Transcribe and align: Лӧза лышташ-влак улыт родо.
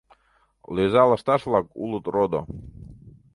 Лӧза 0.75 1.03
лышташ-влак 1.09 1.65
улыт 1.83 2.05
родо. 2.13 2.41